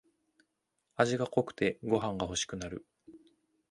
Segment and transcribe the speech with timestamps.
[0.95, 2.87] 味が濃くてご飯がほしくなる